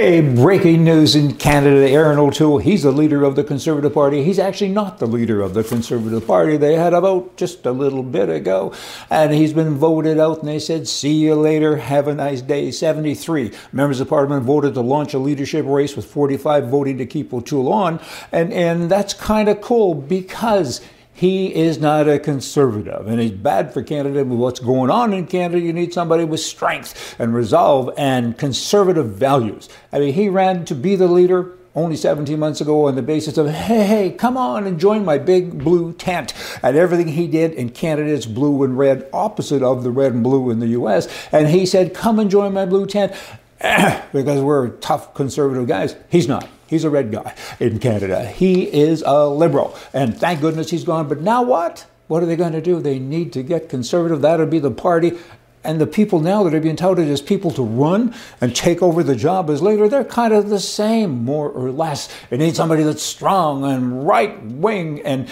[0.00, 1.86] Breaking news in Canada.
[1.86, 4.24] Erin O'Toole, he's the leader of the Conservative Party.
[4.24, 6.56] He's actually not the leader of the Conservative Party.
[6.56, 8.72] They had a vote just a little bit ago,
[9.10, 12.70] and he's been voted out, and they said, see you later, have a nice day.
[12.70, 17.34] 73 members of Parliament voted to launch a leadership race with 45 voting to keep
[17.34, 18.00] O'Toole on,
[18.32, 20.80] and, and that's kind of cool because
[21.20, 25.26] he is not a conservative, and he's bad for Canada with what's going on in
[25.26, 25.60] Canada.
[25.60, 29.68] You need somebody with strength and resolve and conservative values.
[29.92, 33.36] I mean, he ran to be the leader only 17 months ago on the basis
[33.36, 36.32] of, hey, hey, come on and join my big blue tent.
[36.62, 40.22] And everything he did in Canada is blue and red, opposite of the red and
[40.22, 41.06] blue in the US.
[41.30, 43.12] And he said, come and join my blue tent
[44.12, 45.94] because we're tough conservative guys.
[46.08, 46.48] He's not.
[46.66, 48.24] He's a red guy in Canada.
[48.24, 49.76] He is a liberal.
[49.92, 51.08] And thank goodness he's gone.
[51.08, 51.84] But now what?
[52.06, 52.80] What are they going to do?
[52.80, 54.22] They need to get conservative.
[54.22, 55.18] That'll be the party.
[55.62, 59.02] And the people now that are being touted as people to run and take over
[59.02, 62.08] the job as leader, they're kind of the same, more or less.
[62.30, 65.28] They need somebody that's strong and right wing and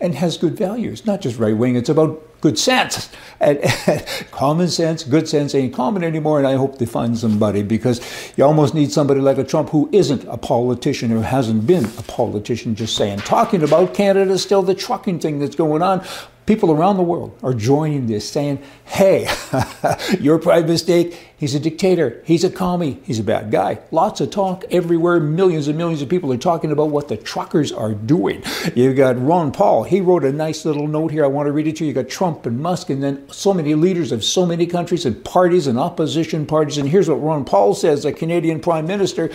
[0.00, 1.76] and has good values, not just right wing.
[1.76, 3.10] It's about good sense.
[3.40, 7.62] And, and common sense, good sense ain't common anymore, and I hope they find somebody
[7.62, 8.00] because
[8.36, 12.02] you almost need somebody like a Trump who isn't a politician or hasn't been a
[12.02, 13.18] politician, just saying.
[13.20, 16.06] Talking about Canada, still the trucking thing that's going on
[16.46, 19.28] people around the world are joining this, saying, hey,
[20.20, 23.80] your pride mistake, he's a dictator, he's a commie, he's a bad guy.
[23.90, 25.20] Lots of talk everywhere.
[25.20, 28.42] Millions and millions of people are talking about what the truckers are doing.
[28.74, 31.24] You've got Ron Paul, he wrote a nice little note here.
[31.24, 31.88] I want to read it to you.
[31.88, 35.24] You got Trump and Musk, and then so many leaders of so many countries and
[35.24, 36.78] parties and opposition parties.
[36.78, 39.30] And here's what Ron Paul says, a Canadian prime minister.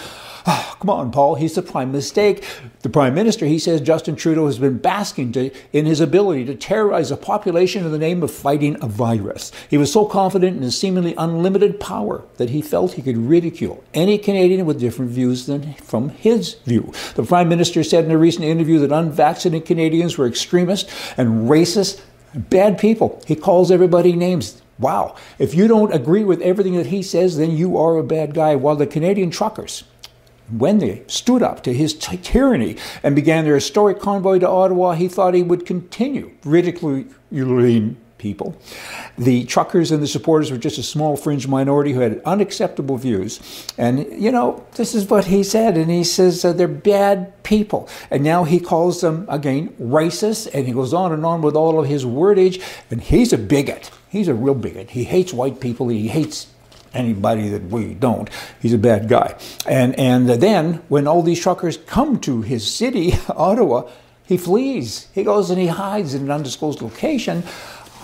[0.48, 2.44] Oh, come on, Paul, he's the prime mistake.
[2.82, 6.56] The prime minister, he says Justin Trudeau has been basking to, in his ability to
[6.56, 9.52] terrorize a population in the name of fighting a virus.
[9.70, 13.84] He was so confident in his seemingly unlimited power that he felt he could ridicule
[13.94, 16.92] any Canadian with different views than from his view.
[17.16, 22.02] The prime minister said in a recent interview that unvaccinated Canadians were extremists and racist,
[22.34, 23.22] bad people.
[23.28, 24.62] He calls everybody names.
[24.80, 25.16] Wow.
[25.38, 28.56] If you don't agree with everything that he says, then you are a bad guy.
[28.56, 29.84] While the Canadian truckers,
[30.50, 35.08] when they stood up to his tyranny and began their historic convoy to Ottawa, he
[35.08, 37.14] thought he would continue ridiculing
[38.22, 38.56] people.
[39.18, 43.66] The truckers and the supporters were just a small fringe minority who had unacceptable views.
[43.78, 45.76] And, you know, this is what he said.
[45.76, 47.90] And he says uh, they're bad people.
[48.12, 50.54] And now he calls them, again, racist.
[50.54, 52.62] And he goes on and on with all of his wordage.
[52.92, 53.90] And he's a bigot.
[54.08, 54.92] He's a real bigot.
[54.92, 55.88] He hates white people.
[55.90, 56.48] He hates
[56.94, 58.30] anybody that we don't.
[58.62, 59.36] He's a bad guy.
[59.66, 63.90] And, and then when all these truckers come to his city, Ottawa,
[64.32, 65.08] he flees.
[65.14, 67.44] He goes and he hides in an undisclosed location.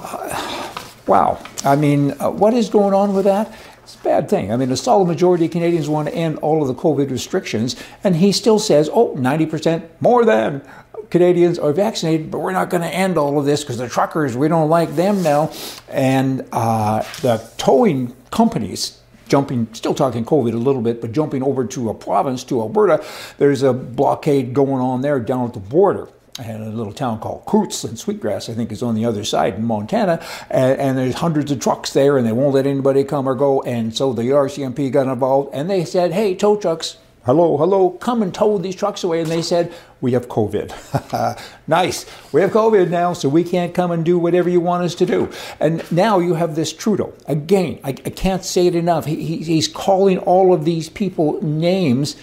[1.08, 1.42] Wow.
[1.64, 3.56] I mean, uh, what is going on with that?
[3.82, 4.52] It's a bad thing.
[4.52, 7.78] I mean, a solid majority of Canadians want to end all of the COVID restrictions,
[8.04, 10.62] and he still says, oh, 90% more than
[11.10, 14.36] Canadians are vaccinated, but we're not going to end all of this because the truckers,
[14.36, 15.52] we don't like them now.
[15.88, 21.66] And uh, the towing companies jumping, still talking COVID a little bit, but jumping over
[21.66, 23.04] to a province, to Alberta,
[23.38, 26.10] there's a blockade going on there down at the border.
[26.40, 29.56] And a little town called Coutts and Sweetgrass, I think, is on the other side
[29.56, 30.24] in Montana.
[30.50, 33.62] And, and, there's hundreds of trucks there, and they won't let anybody come or go.
[33.64, 38.22] And so the RCMP got involved, and they said, hey, tow trucks, hello, hello, come
[38.22, 39.22] and tow these trucks away.
[39.22, 41.42] And they said, we have COVID.
[41.68, 42.06] nice.
[42.32, 45.06] We have COVID now, so we can't come and do whatever you want us to
[45.06, 45.32] do.
[45.60, 47.14] And now you have this Trudeau.
[47.26, 49.06] Again, I, I can't say it enough.
[49.06, 52.16] He, he, he's calling all of these people names,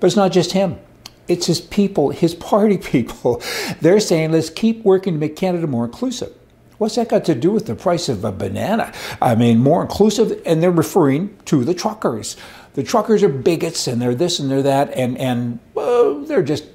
[0.00, 0.78] but it's not just him.
[1.28, 3.42] It's his people, his party people.
[3.80, 6.32] They're saying, let's keep working to make Canada more inclusive.
[6.78, 8.92] What's that got to do with the price of a banana?
[9.22, 12.36] I mean, more inclusive, and they're referring to the truckers
[12.76, 16.66] the truckers are bigots and they're this and they're that, and, and uh, they're just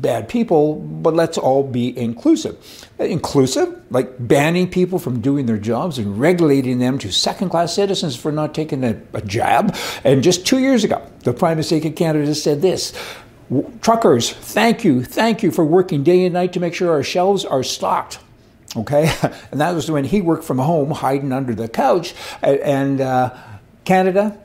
[0.00, 2.56] bad people, but let's all be inclusive.
[2.98, 8.16] Inclusive, like banning people from doing their jobs and regulating them to second class citizens
[8.16, 9.76] for not taking a, a jab.
[10.02, 12.92] And just two years ago, the Prime Minister of Canada said this
[13.80, 17.44] Truckers, thank you, thank you for working day and night to make sure our shelves
[17.44, 18.18] are stocked.
[18.76, 19.12] Okay?
[19.50, 22.14] And that was when he worked from home, hiding under the couch.
[22.42, 23.34] And uh,
[23.84, 24.38] Canada,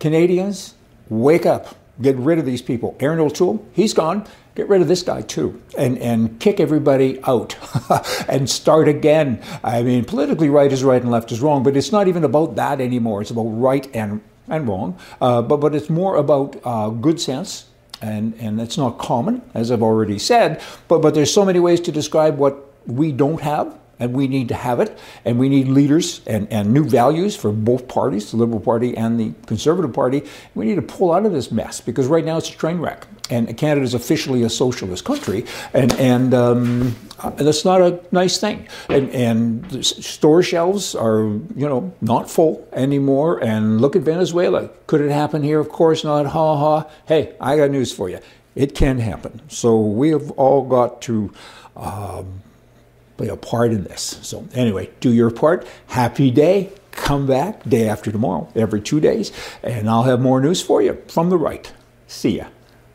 [0.00, 0.74] Canadians,
[1.08, 1.76] wake up.
[2.02, 2.96] Get rid of these people.
[2.98, 4.26] Erin O'Toole, he's gone.
[4.56, 7.56] Get rid of this guy too, and and kick everybody out,
[8.28, 9.40] and start again.
[9.62, 12.56] I mean, politically right is right and left is wrong, but it's not even about
[12.56, 13.22] that anymore.
[13.22, 14.98] It's about right and and wrong.
[15.20, 17.66] Uh, but but it's more about uh, good sense,
[18.00, 20.62] and and it's not common, as I've already said.
[20.88, 24.48] But but there's so many ways to describe what we don't have and we need
[24.48, 28.38] to have it, and we need leaders and, and new values for both parties, the
[28.38, 30.22] Liberal Party and the Conservative Party.
[30.54, 33.06] We need to pull out of this mess because right now it's a train wreck,
[33.30, 36.96] and Canada is officially a socialist country, and and um,
[37.36, 38.66] that's not a nice thing.
[38.88, 41.20] And, and store shelves are
[41.56, 43.42] you know not full anymore.
[43.42, 44.70] And look at Venezuela.
[44.86, 45.60] Could it happen here?
[45.60, 46.26] Of course not.
[46.26, 46.90] Ha ha.
[47.06, 48.18] Hey, I got news for you.
[48.54, 49.40] It can happen.
[49.48, 51.32] So we have all got to.
[51.76, 52.42] Um,
[53.20, 54.18] play a part in this.
[54.22, 55.66] So, anyway, do your part.
[55.88, 56.72] Happy day.
[56.90, 59.30] Come back day after tomorrow, every two days,
[59.62, 61.70] and I'll have more news for you from the right.
[62.06, 62.46] See ya.